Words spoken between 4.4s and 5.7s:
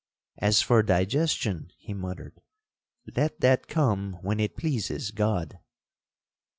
pleases God.'